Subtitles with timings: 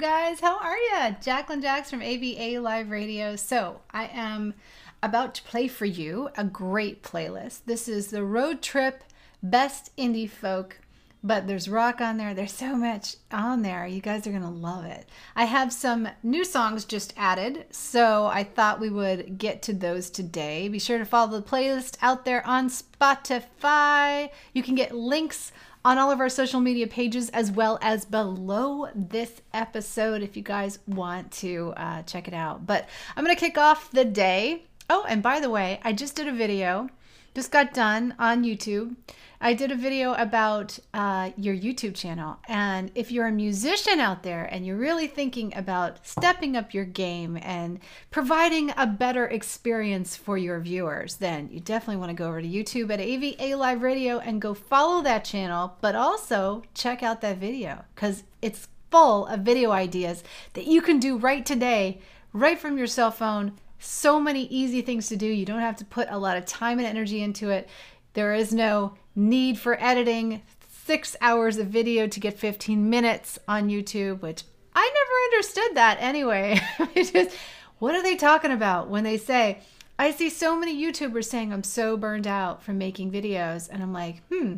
[0.00, 0.40] guys.
[0.40, 1.16] How are you?
[1.20, 3.36] Jacqueline Jax from AVA Live Radio.
[3.36, 4.54] So, I am
[5.02, 7.64] about to play for you a great playlist.
[7.66, 9.04] This is the Road Trip
[9.42, 10.80] Best Indie Folk,
[11.22, 12.32] but there's rock on there.
[12.32, 13.86] There's so much on there.
[13.86, 15.06] You guys are going to love it.
[15.36, 20.08] I have some new songs just added, so I thought we would get to those
[20.08, 20.66] today.
[20.68, 24.30] Be sure to follow the playlist out there on Spotify.
[24.54, 25.52] You can get links
[25.84, 30.42] on all of our social media pages as well as below this episode if you
[30.42, 32.66] guys want to uh, check it out.
[32.66, 34.64] But I'm going to kick off the day.
[34.88, 36.90] Oh, and by the way, I just did a video,
[37.34, 38.96] just got done on YouTube
[39.42, 42.38] I did a video about uh, your YouTube channel.
[42.46, 46.84] And if you're a musician out there and you're really thinking about stepping up your
[46.84, 47.80] game and
[48.10, 52.46] providing a better experience for your viewers, then you definitely want to go over to
[52.46, 57.38] YouTube at AVA Live Radio and go follow that channel, but also check out that
[57.38, 60.22] video because it's full of video ideas
[60.52, 62.02] that you can do right today,
[62.34, 63.52] right from your cell phone.
[63.80, 65.26] So many easy things to do.
[65.26, 67.68] You don't have to put a lot of time and energy into it.
[68.12, 70.42] There is no need for editing
[70.84, 75.98] six hours of video to get 15 minutes on YouTube, which I never understood that
[76.00, 76.60] anyway.
[76.94, 77.36] just,
[77.78, 79.60] what are they talking about when they say,
[79.98, 83.68] I see so many YouTubers saying I'm so burned out from making videos.
[83.70, 84.56] And I'm like, hmm,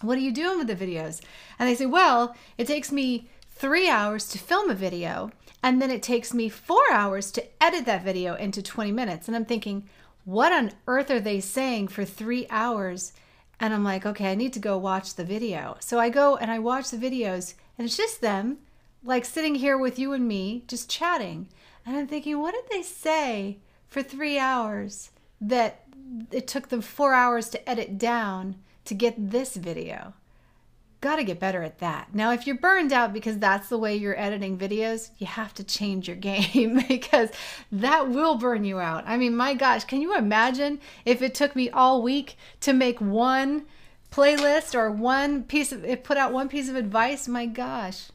[0.00, 1.20] what are you doing with the videos?
[1.58, 5.32] And they say, well, it takes me three hours to film a video,
[5.64, 9.26] and then it takes me four hours to edit that video into 20 minutes.
[9.26, 9.88] And I'm thinking,
[10.24, 13.12] what on earth are they saying for three hours?
[13.58, 15.76] And I'm like, okay, I need to go watch the video.
[15.80, 18.58] So I go and I watch the videos, and it's just them,
[19.02, 21.48] like sitting here with you and me, just chatting.
[21.84, 25.82] And I'm thinking, what did they say for three hours that
[26.30, 30.14] it took them four hours to edit down to get this video?
[31.00, 32.12] Got to get better at that.
[32.12, 35.64] Now, if you're burned out because that's the way you're editing videos, you have to
[35.64, 37.30] change your game because
[37.70, 39.04] that will burn you out.
[39.06, 43.00] I mean, my gosh, can you imagine if it took me all week to make
[43.00, 43.66] one
[44.10, 47.28] playlist or one piece of put out one piece of advice?
[47.28, 48.08] My gosh,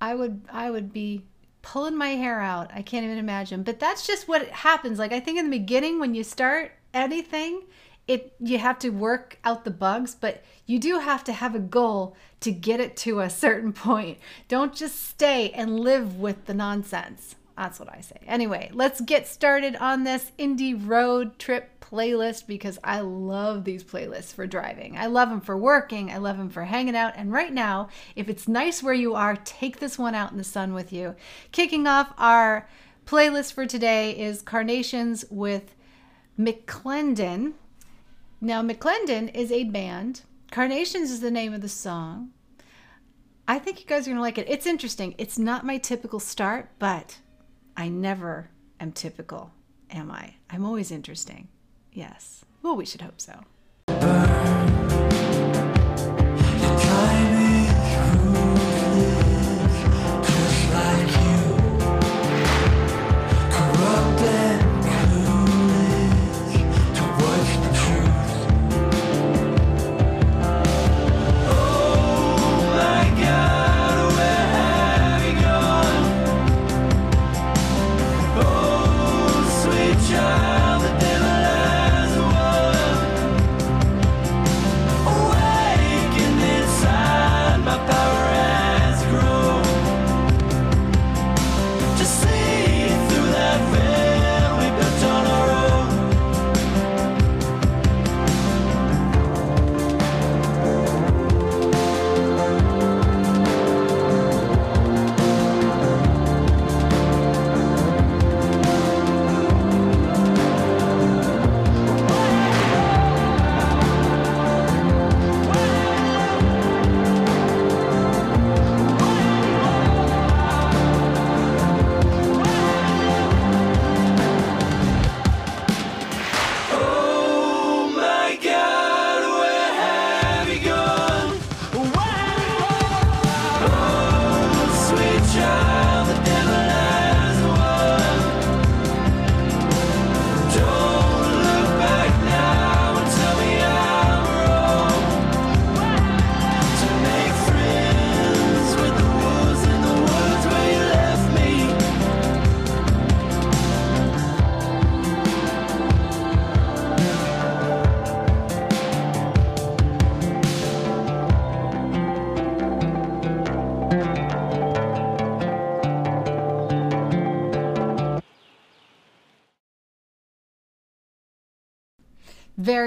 [0.00, 1.24] I would I would be
[1.62, 2.70] pulling my hair out.
[2.72, 3.64] I can't even imagine.
[3.64, 5.00] But that's just what happens.
[5.00, 7.62] Like I think in the beginning when you start anything,
[8.08, 11.60] it you have to work out the bugs, but you do have to have a
[11.60, 14.18] goal to get it to a certain point.
[14.48, 17.36] Don't just stay and live with the nonsense.
[17.56, 18.20] That's what I say.
[18.26, 24.32] Anyway, let's get started on this indie road trip playlist because I love these playlists
[24.32, 24.96] for driving.
[24.96, 26.10] I love them for working.
[26.10, 27.14] I love them for hanging out.
[27.16, 30.44] And right now, if it's nice where you are, take this one out in the
[30.44, 31.16] sun with you.
[31.50, 32.68] Kicking off our
[33.06, 35.74] playlist for today is Carnations with
[36.38, 37.54] McClendon.
[38.40, 40.22] Now, McClendon is a band.
[40.50, 42.30] Carnations is the name of the song.
[43.48, 44.48] I think you guys are going to like it.
[44.48, 45.14] It's interesting.
[45.18, 47.18] It's not my typical start, but
[47.76, 49.50] I never am typical,
[49.90, 50.34] am I?
[50.50, 51.48] I'm always interesting.
[51.92, 52.44] Yes.
[52.62, 53.40] Well, we should hope so.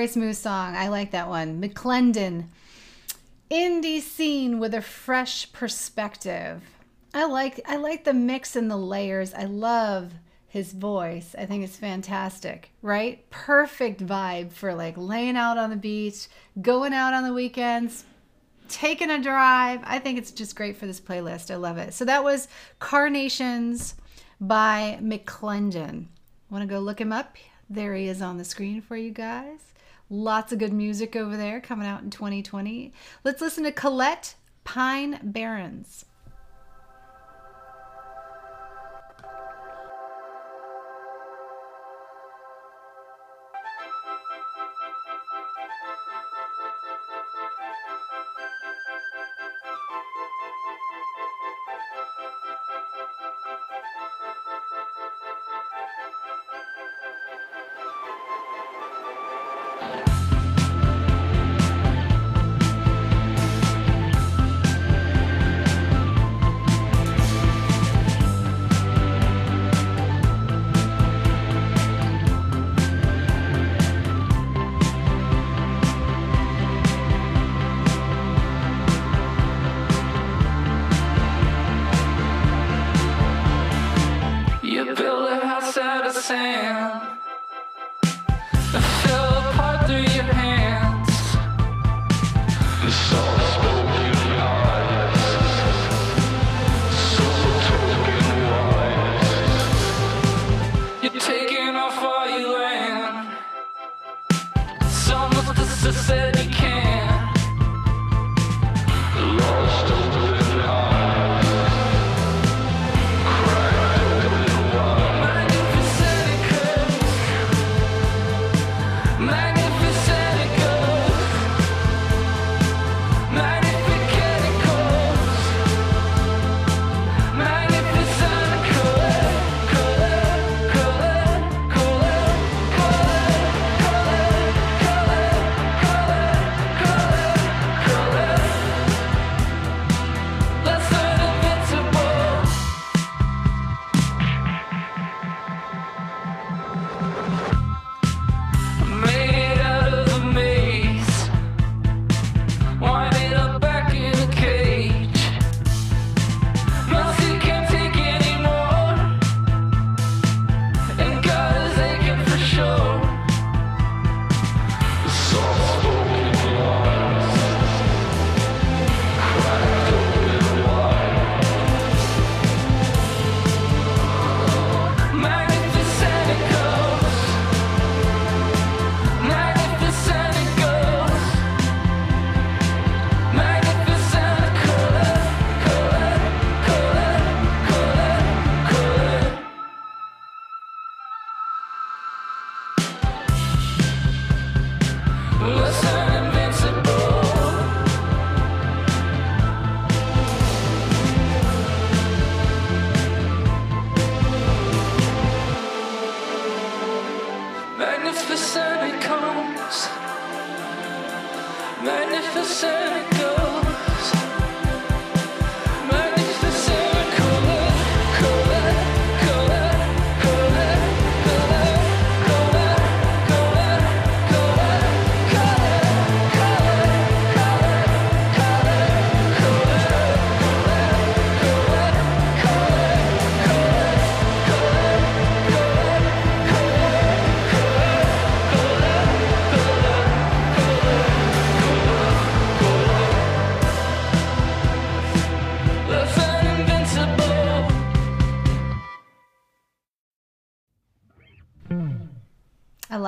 [0.02, 0.76] Very smooth song.
[0.76, 1.62] I like that one.
[1.62, 2.46] McClendon.
[3.52, 6.64] Indie scene with a fresh perspective.
[7.14, 9.32] I like I like the mix and the layers.
[9.32, 10.14] I love
[10.48, 11.36] his voice.
[11.38, 13.30] I think it's fantastic, right?
[13.30, 18.04] Perfect vibe for like laying out on the beach, going out on the weekends,
[18.70, 19.82] taking a drive.
[19.84, 21.52] I think it's just great for this playlist.
[21.52, 21.94] I love it.
[21.94, 22.48] So that was
[22.80, 23.94] Carnations
[24.40, 26.08] by McClendon.
[26.50, 27.38] Want to go look him up?
[27.70, 29.71] There he is on the screen for you guys.
[30.14, 32.92] Lots of good music over there coming out in 2020.
[33.24, 34.36] Let's listen to Colette
[34.66, 36.04] Pine Barrens.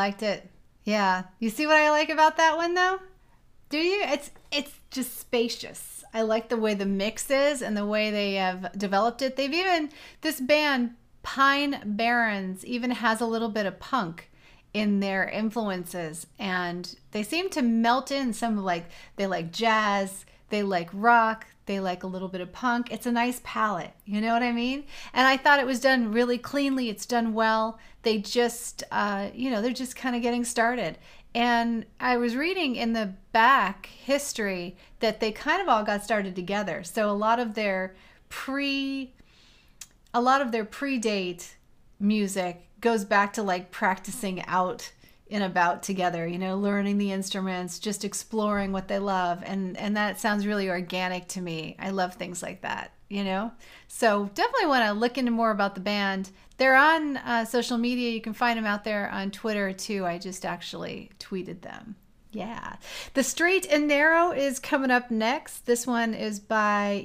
[0.03, 0.49] Liked it.
[0.83, 1.23] Yeah.
[1.39, 2.99] You see what I like about that one though?
[3.69, 4.03] Do you?
[4.03, 6.03] It's it's just spacious.
[6.13, 9.35] I like the way the mix is and the way they have developed it.
[9.35, 9.89] They've even
[10.21, 14.29] this band Pine Barrens even has a little bit of punk
[14.73, 20.63] in their influences and they seem to melt in some like they like jazz, they
[20.63, 22.91] like rock, they like a little bit of punk.
[22.91, 24.83] It's a nice palette, you know what I mean?
[25.13, 26.89] And I thought it was done really cleanly.
[26.89, 27.79] It's done well.
[28.01, 30.97] They just, uh, you know, they're just kind of getting started.
[31.35, 36.35] And I was reading in the back history that they kind of all got started
[36.35, 36.83] together.
[36.83, 37.95] So a lot of their
[38.29, 39.13] pre,
[40.13, 41.53] a lot of their predate
[41.99, 44.91] music goes back to like practicing out
[45.27, 49.41] in about together, you know, learning the instruments, just exploring what they love.
[49.45, 51.75] And, and that sounds really organic to me.
[51.79, 53.51] I love things like that, you know?
[53.87, 56.29] So definitely want to look into more about the band.
[56.57, 58.11] They're on uh, social media.
[58.11, 60.05] You can find them out there on Twitter too.
[60.05, 61.95] I just actually tweeted them.
[62.31, 62.75] Yeah.
[63.13, 65.65] The Straight and Narrow is coming up next.
[65.65, 67.01] This one is by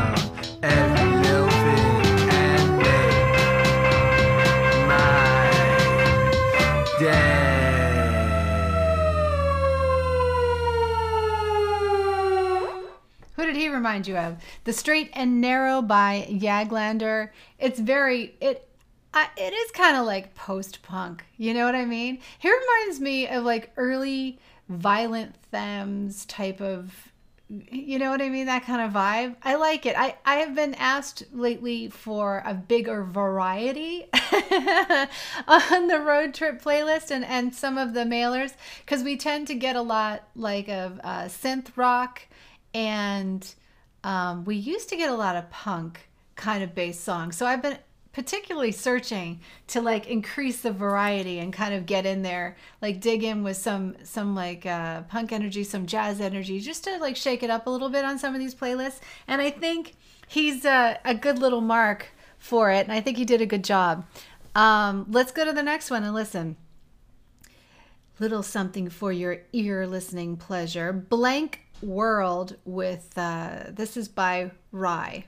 [13.84, 14.38] remind you of.
[14.64, 17.30] The Straight and Narrow by Jaglander.
[17.60, 18.68] It's very it
[19.14, 21.26] I, it is kind of like post punk.
[21.38, 22.20] You know what I mean?
[22.40, 24.40] He reminds me of like early
[24.70, 27.12] Violent Femmes type of
[27.72, 28.48] you know what I mean?
[28.48, 29.36] That kind of vibe.
[29.44, 29.96] I like it.
[29.98, 34.06] I, I have been asked lately for a bigger variety
[35.48, 38.54] on the road trip playlist and, and some of the mailers
[38.86, 42.24] because we tend to get a lot like of uh, synth rock
[42.74, 43.54] and
[44.04, 47.36] um, we used to get a lot of punk kind of bass songs.
[47.36, 47.78] So I've been
[48.14, 53.24] particularly searching to like increase the variety and kind of get in there like dig
[53.24, 57.44] in with some some like uh, punk energy some jazz energy just to like shake
[57.44, 59.00] it up a little bit on some of these playlists.
[59.28, 59.96] And i think
[60.28, 63.64] he's a, a good little mark for it and i think he did a good
[63.64, 64.06] job.
[64.56, 66.58] Um, let's go to the next one and listen.
[68.20, 70.94] Little something for your ear listening pleasure.
[70.94, 75.26] Blank World with uh, this is by Rye.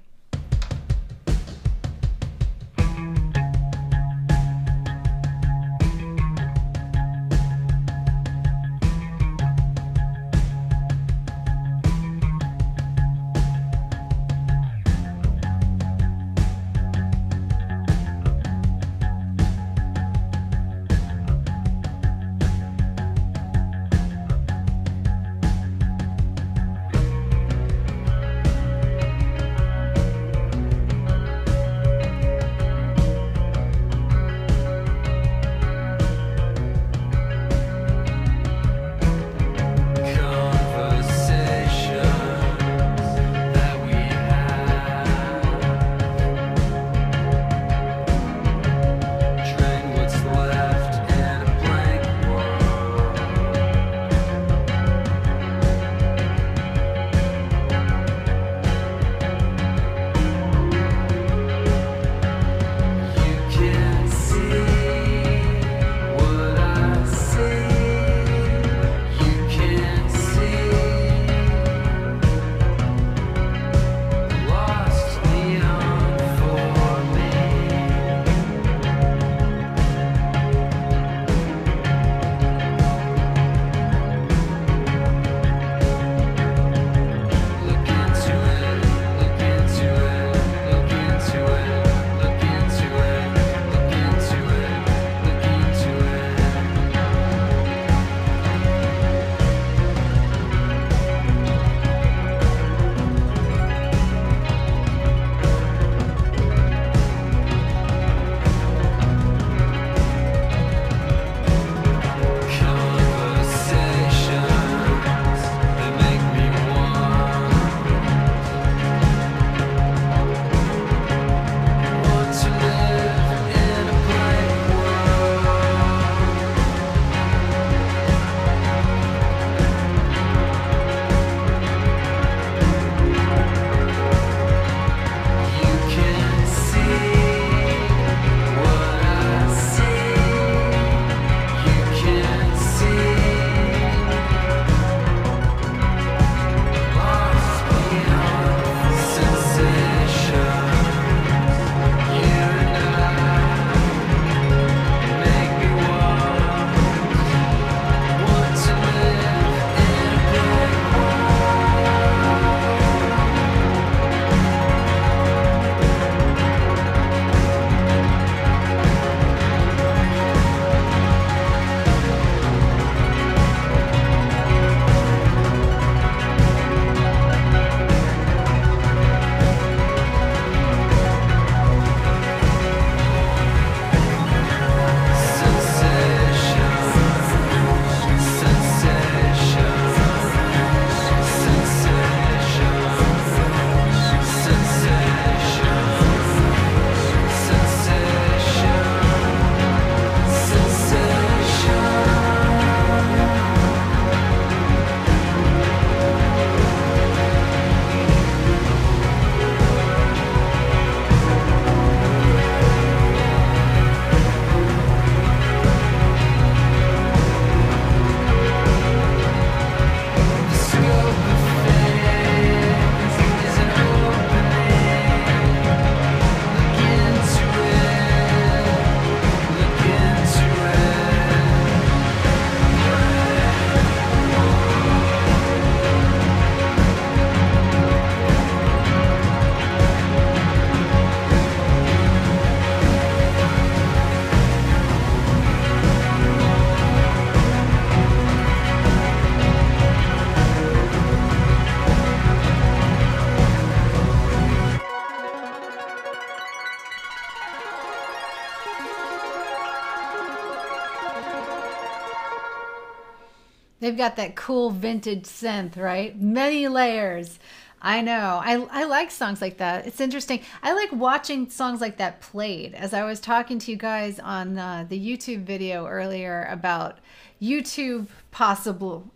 [263.86, 266.20] They've got that cool vintage synth, right?
[266.20, 267.38] Many layers.
[267.80, 268.42] I know.
[268.44, 269.86] I, I like songs like that.
[269.86, 270.40] It's interesting.
[270.64, 272.74] I like watching songs like that played.
[272.74, 276.98] As I was talking to you guys on uh, the YouTube video earlier about
[277.40, 279.12] YouTube possible,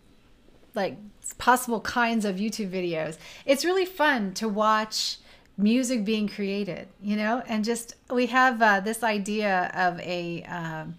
[0.76, 0.96] like
[1.38, 3.18] possible kinds of YouTube videos.
[3.46, 5.18] It's really fun to watch
[5.58, 10.94] music being created, you know, and just we have uh, this idea of a um,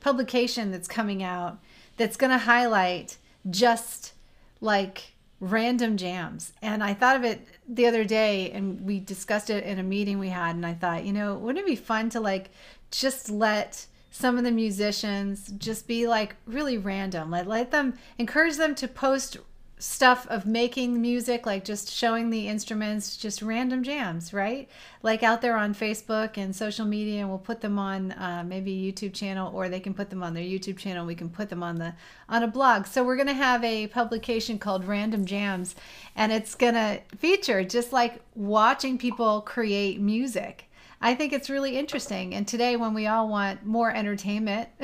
[0.00, 1.58] publication that's coming out
[2.00, 3.18] that's going to highlight
[3.50, 4.14] just
[4.62, 6.54] like random jams.
[6.62, 10.18] And I thought of it the other day and we discussed it in a meeting
[10.18, 10.56] we had.
[10.56, 12.52] And I thought, you know, wouldn't it be fun to like
[12.90, 17.32] just let some of the musicians just be like really random?
[17.32, 19.36] Let, let them encourage them to post
[19.80, 24.68] stuff of making music, like just showing the instruments, just random jams, right?
[25.02, 28.72] Like out there on Facebook and social media, and we'll put them on uh, maybe
[28.72, 31.06] a YouTube channel, or they can put them on their YouTube channel.
[31.06, 31.94] We can put them on the
[32.28, 32.86] on a blog.
[32.86, 35.74] So we're gonna have a publication called Random Jams,
[36.14, 40.69] and it's gonna feature just like watching people create music
[41.02, 42.34] I think it's really interesting.
[42.34, 44.68] And today, when we all want more entertainment,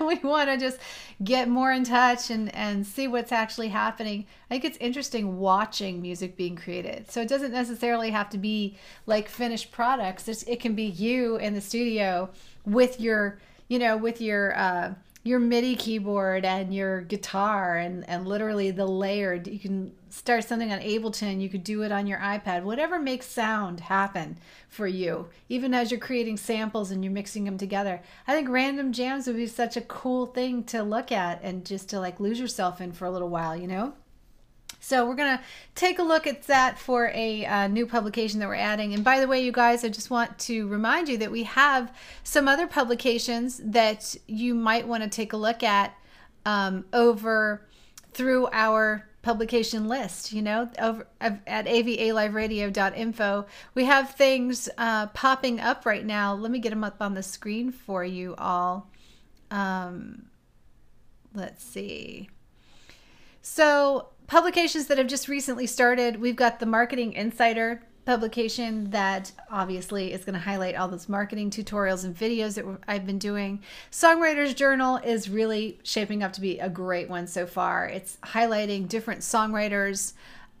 [0.00, 0.78] we want to just
[1.22, 4.26] get more in touch and, and see what's actually happening.
[4.50, 7.08] I think it's interesting watching music being created.
[7.08, 10.26] So it doesn't necessarily have to be like finished products.
[10.26, 12.30] It's, it can be you in the studio
[12.66, 13.38] with your,
[13.68, 18.86] you know, with your, uh, your MIDI keyboard and your guitar and, and literally the
[18.86, 19.46] layered.
[19.46, 23.26] You can start something on Ableton, you could do it on your iPad, whatever makes
[23.26, 28.00] sound happen for you, even as you're creating samples and you're mixing them together.
[28.28, 31.88] I think random jams would be such a cool thing to look at and just
[31.88, 33.94] to like lose yourself in for a little while, you know?
[34.78, 35.42] So we're going to
[35.74, 38.94] take a look at that for a uh, new publication that we're adding.
[38.94, 41.92] And by the way, you guys, I just want to remind you that we have
[42.22, 45.92] some other publications that you might want to take a look at
[46.46, 47.66] um, over
[48.12, 55.86] through our publication list you know over at avaliveradio.info we have things uh, popping up
[55.86, 56.34] right now.
[56.34, 58.90] Let me get them up on the screen for you all.
[59.50, 60.26] Um,
[61.34, 62.28] let's see.
[63.42, 70.12] So publications that have just recently started, we've got the Marketing Insider publication that obviously
[70.12, 73.62] is going to highlight all those marketing tutorials and videos that I've been doing.
[73.90, 77.86] Songwriters Journal is really shaping up to be a great one so far.
[77.86, 80.12] It's highlighting different songwriters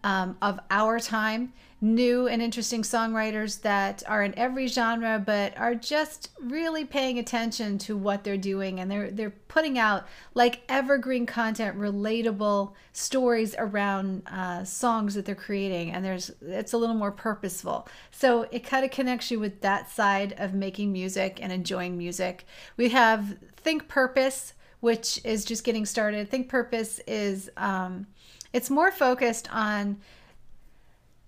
[0.04, 1.52] um, of our time
[1.84, 7.76] new and interesting songwriters that are in every genre but are just really paying attention
[7.76, 8.80] to what they're doing.
[8.80, 15.34] And they're they're putting out like evergreen content relatable stories around uh, songs that they're
[15.34, 15.90] creating.
[15.90, 17.86] And there's it's a little more purposeful.
[18.10, 22.46] So it kind of connects you with that side of making music and enjoying music.
[22.78, 26.28] We have think purpose which is just getting started.
[26.28, 28.06] Think purpose is um,
[28.54, 29.98] it's more focused on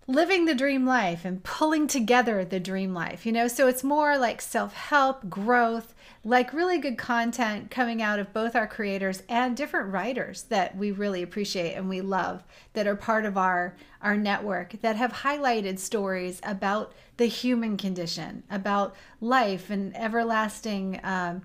[0.07, 3.49] living the dream life and pulling together the dream life, you know?
[3.49, 8.55] So it's more like self help, growth, like really good content coming out of both
[8.55, 13.25] our creators and different writers that we really appreciate and we love that are part
[13.25, 19.97] of our our network that have highlighted stories about the human condition about life and
[19.97, 21.43] everlasting um,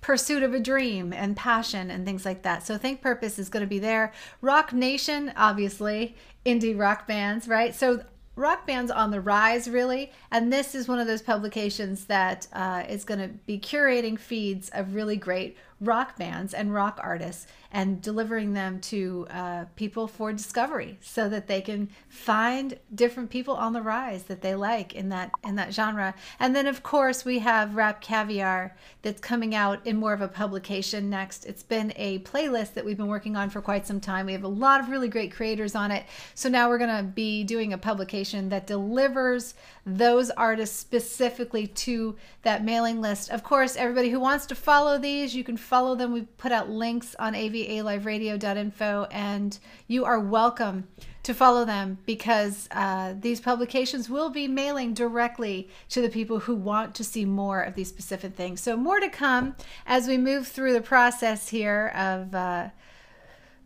[0.00, 2.64] pursuit of a dream and passion and things like that.
[2.64, 4.12] So Think Purpose is going to be there.
[4.40, 7.74] Rock Nation, obviously, indie rock bands, right?
[7.74, 8.04] So
[8.36, 10.12] rock bands on the rise, really.
[10.30, 14.70] And this is one of those publications that uh, is going to be curating feeds
[14.70, 20.32] of really great rock bands and rock artists and delivering them to uh, people for
[20.32, 25.10] discovery so that they can find different people on the rise that they like in
[25.10, 26.14] that in that genre.
[26.40, 30.28] And then of course we have rap caviar that's coming out in more of a
[30.28, 31.44] publication next.
[31.44, 34.26] It's been a playlist that we've been working on for quite some time.
[34.26, 36.06] We have a lot of really great creators on it.
[36.34, 42.16] So now we're going to be doing a publication that delivers those artists specifically to
[42.42, 43.30] that mailing list.
[43.30, 46.70] Of course everybody who wants to follow these you can follow them we put out
[46.70, 50.88] links on av avaliveradio.info, and you are welcome
[51.22, 56.56] to follow them because uh, these publications will be mailing directly to the people who
[56.56, 58.62] want to see more of these specific things.
[58.62, 62.70] So, more to come as we move through the process here of uh,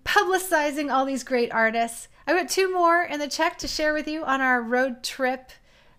[0.05, 2.09] publicizing all these great artists.
[2.27, 5.53] I got two more in the check to share with you on our road trip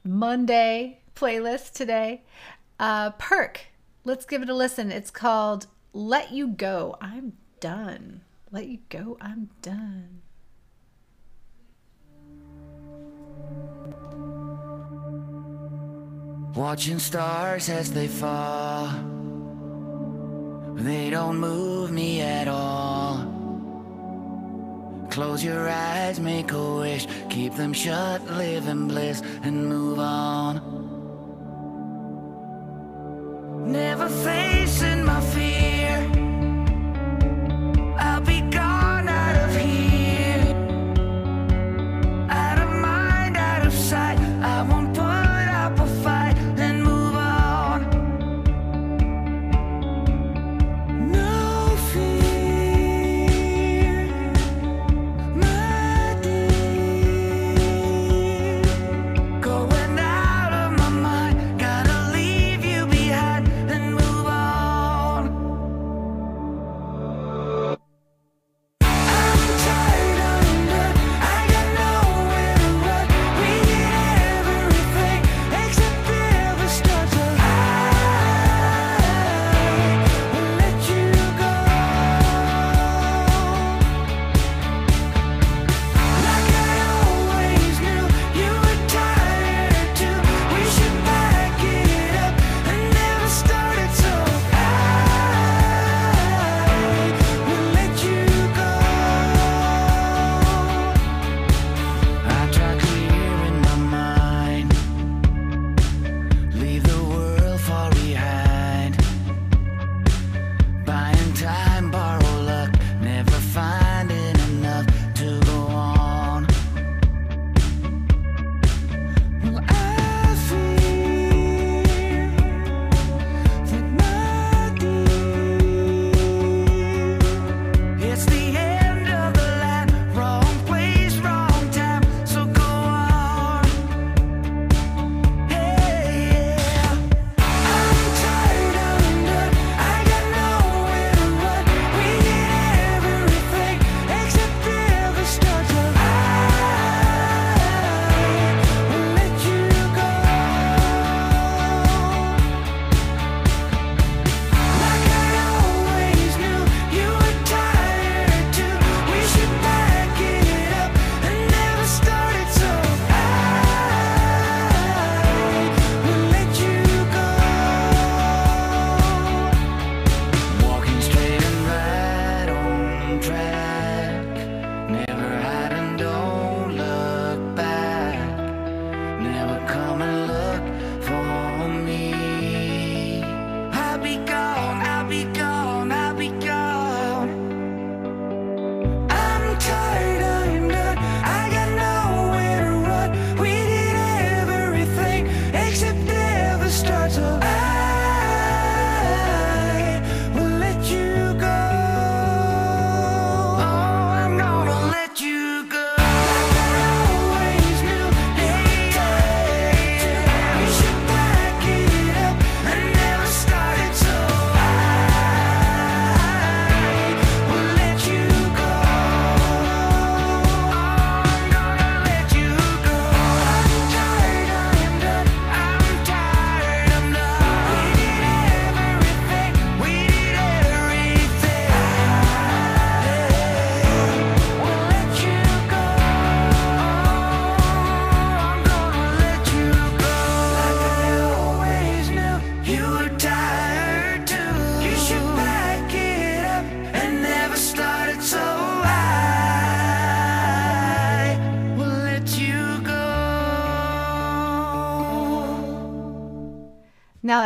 [0.03, 2.23] Monday playlist today.
[2.77, 3.67] Uh, Perk,
[4.03, 4.91] let's give it a listen.
[4.91, 6.97] It's called Let You Go.
[6.99, 8.21] I'm done.
[8.53, 10.21] Let you go, I'm done.
[16.53, 18.89] Watching stars as they fall.
[20.75, 23.25] They don't move me at all.
[25.09, 30.61] Close your eyes, make a wish, keep them shut, live in bliss, and move on.
[33.71, 34.42] Never facing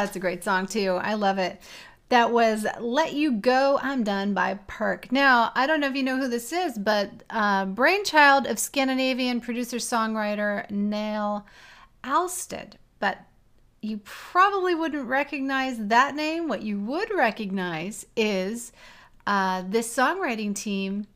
[0.08, 0.98] that's a great song too.
[1.02, 1.60] I love it.
[2.08, 5.12] That was Let You Go, I'm Done by Perk.
[5.12, 9.41] Now, I don't know if you know who this is, but uh, brainchild of Scandinavian
[9.41, 11.46] producer songwriter Neil
[12.06, 12.78] Alsted.
[13.02, 13.17] But
[13.82, 16.48] you probably wouldn't recognize that name.
[16.48, 18.72] What you would recognize is
[19.26, 21.08] uh, this songwriting team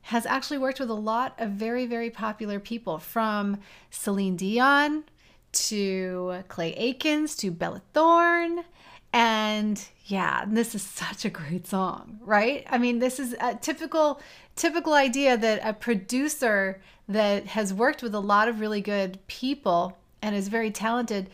[0.00, 3.58] has actually worked with a lot of very, very popular people from
[3.90, 5.04] Celine Dion
[5.52, 8.64] to Clay Aikens to Bella Thorne.
[9.12, 12.64] And yeah, this is such a great song, right?
[12.68, 14.20] I mean, this is a typical
[14.56, 19.96] typical idea that a producer that has worked with a lot of really good people
[20.20, 21.30] and is very talented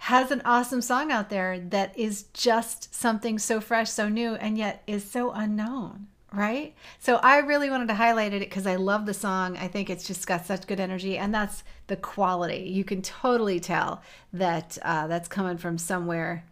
[0.00, 4.56] has an awesome song out there that is just something so fresh, so new, and
[4.56, 6.74] yet is so unknown, right?
[6.98, 9.58] So I really wanted to highlight it because I love the song.
[9.58, 12.70] I think it's just got such good energy, and that's the quality.
[12.70, 14.00] You can totally tell
[14.32, 16.44] that uh, that's coming from somewhere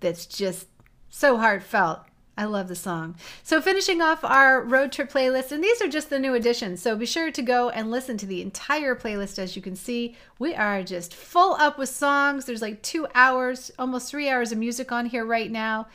[0.00, 0.66] that's just
[1.08, 2.00] so heartfelt.
[2.36, 3.16] I love the song.
[3.42, 6.80] So, finishing off our road trip playlist, and these are just the new additions.
[6.80, 9.38] So, be sure to go and listen to the entire playlist.
[9.38, 12.46] As you can see, we are just full up with songs.
[12.46, 15.88] There's like two hours, almost three hours of music on here right now.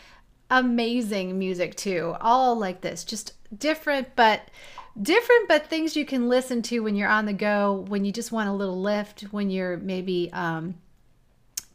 [0.51, 2.15] Amazing music, too.
[2.21, 4.47] All like this, just different, but
[5.01, 8.31] different, but things you can listen to when you're on the go, when you just
[8.31, 10.75] want a little lift, when you're maybe, um,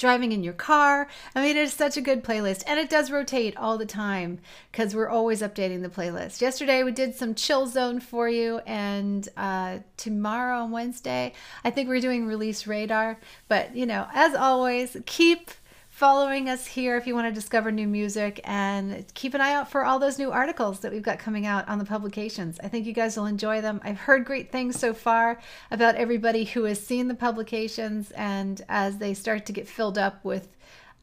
[0.03, 1.07] driving in your car.
[1.33, 4.41] I mean, it's such a good playlist and it does rotate all the time
[4.73, 6.41] because we're always updating the playlist.
[6.41, 11.33] Yesterday we did some chill zone for you, and uh, tomorrow on Wednesday,
[11.65, 13.21] I think we're doing release radar.
[13.47, 15.53] But you know, as always, keep
[16.03, 19.71] following us here if you want to discover new music and keep an eye out
[19.71, 22.59] for all those new articles that we've got coming out on the publications.
[22.61, 23.81] I think you guys will enjoy them.
[23.85, 25.39] I've heard great things so far
[25.71, 30.25] about everybody who has seen the publications, and as they start to get filled up
[30.25, 30.57] with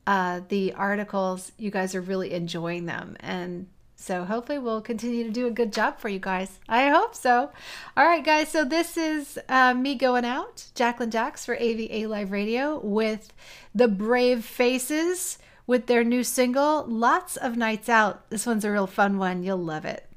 [0.06, 3.16] uh, the articles, you guys are really enjoying them.
[3.22, 3.68] And
[4.00, 6.60] so hopefully we'll continue to do a good job for you guys.
[6.70, 7.52] I hope so.
[7.98, 8.50] All right, guys.
[8.50, 13.34] So this is uh, me going out, Jacqueline Jax for AVA Live Radio with
[13.76, 18.28] the Brave Faces with their new single, Lots of Nights Out.
[18.30, 19.44] This one's a real fun one.
[19.44, 20.09] You'll love it.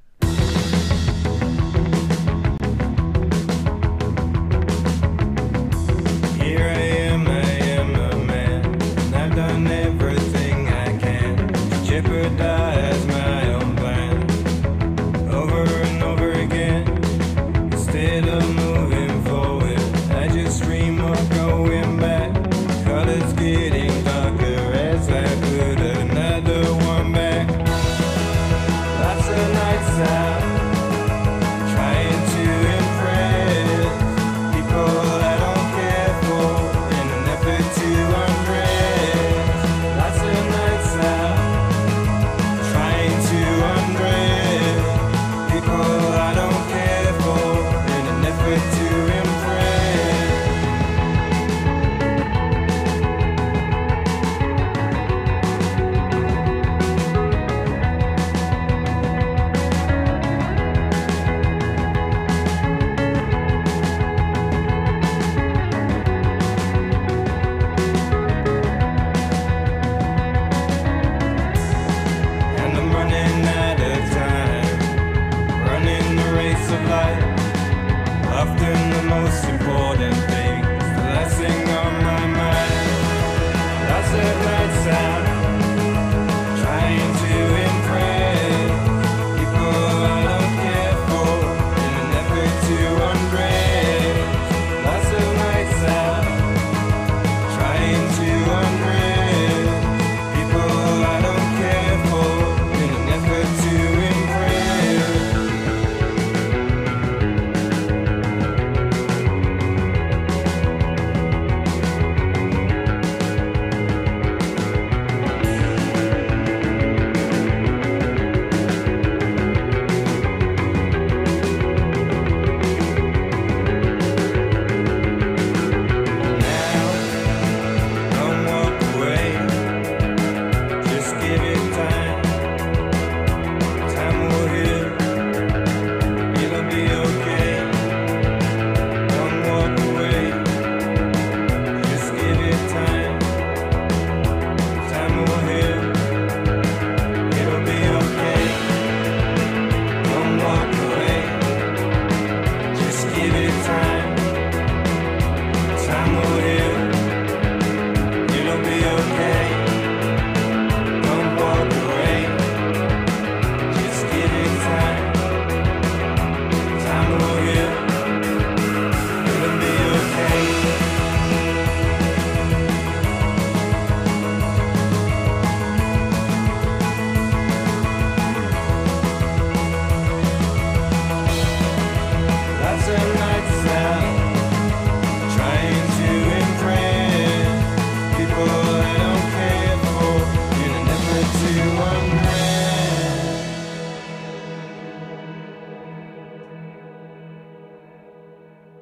[79.66, 80.31] Most